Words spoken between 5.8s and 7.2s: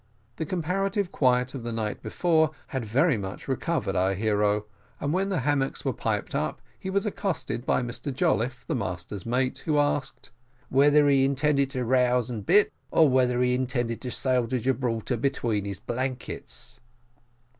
were piped up, he was